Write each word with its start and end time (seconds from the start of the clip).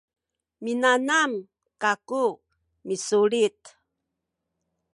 minanam 0.63 1.31
kaku 1.81 2.23
misulit 2.87 3.59